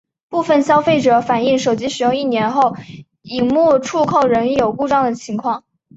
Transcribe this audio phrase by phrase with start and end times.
[0.29, 2.75] 部份消费者反应手机使用一年后
[3.21, 5.63] 萤幕触控容易有故障的情况。